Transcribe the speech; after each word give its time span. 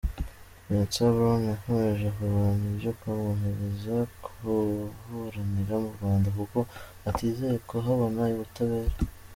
Vincent 0.67 1.11
Brown 1.15 1.41
yakomeje 1.51 2.07
kurwanya 2.17 2.65
ibyo 2.73 2.91
kumwohereza 2.99 3.95
kuburanira 4.23 5.75
mu 5.83 5.89
Rwanda 5.95 6.27
kuko 6.37 6.59
atizeye 7.09 7.57
kuhabona 7.69 8.21
ubutabera. 8.35 8.95